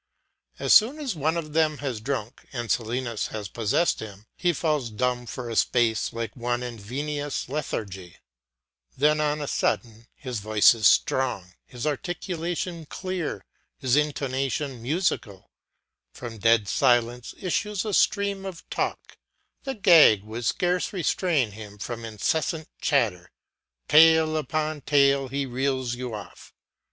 As 0.57 0.73
soon 0.73 0.97
as 0.97 1.13
one 1.15 1.37
of 1.37 1.53
them 1.53 1.77
has 1.77 2.01
drunk, 2.01 2.47
and 2.51 2.71
Silenus 2.71 3.27
has 3.27 3.47
possessed 3.47 3.99
him, 3.99 4.25
he 4.35 4.51
falls 4.51 4.89
dumb 4.89 5.27
for 5.27 5.47
a 5.47 5.55
space 5.55 6.11
like 6.11 6.35
one 6.35 6.63
in 6.63 6.79
vinous 6.79 7.47
lethargy; 7.47 8.17
then 8.97 9.21
on 9.21 9.41
a 9.43 9.47
sudden 9.47 10.07
his 10.15 10.39
voice 10.39 10.73
is 10.73 10.87
strong, 10.87 11.53
his 11.67 11.85
articulation 11.85 12.87
clear, 12.87 13.45
his 13.77 13.95
intonation 13.95 14.81
musical; 14.81 15.51
from 16.11 16.39
dead 16.39 16.67
silence 16.67 17.35
issues 17.39 17.85
a 17.85 17.93
stream 17.93 18.43
of 18.43 18.67
talk; 18.71 19.19
the 19.65 19.75
gag 19.75 20.23
would 20.23 20.45
scarce 20.45 20.91
restrain 20.91 21.51
him 21.51 21.77
from 21.77 22.03
incessant 22.03 22.67
chatter; 22.81 23.29
tale 23.87 24.35
upon 24.35 24.81
tale 24.81 25.27
he 25.27 25.45
reels 25.45 25.93
you 25.93 26.11
off. 26.11 26.55